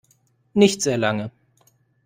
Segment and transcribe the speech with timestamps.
[0.55, 1.29] Nicht sehr lange.